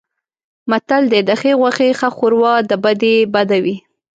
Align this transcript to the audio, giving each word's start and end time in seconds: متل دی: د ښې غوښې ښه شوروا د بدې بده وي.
متل 0.69 1.03
دی: 1.11 1.21
د 1.27 1.31
ښې 1.39 1.51
غوښې 1.59 1.89
ښه 1.99 2.09
شوروا 2.17 2.53
د 2.69 2.71
بدې 2.83 3.15
بده 3.33 3.57
وي. 3.63 3.75